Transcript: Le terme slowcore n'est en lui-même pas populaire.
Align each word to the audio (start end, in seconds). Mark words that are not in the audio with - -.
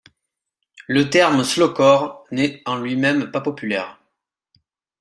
Le 0.87 1.11
terme 1.11 1.43
slowcore 1.43 2.23
n'est 2.31 2.63
en 2.65 2.75
lui-même 2.79 3.29
pas 3.29 3.39
populaire. 3.41 3.99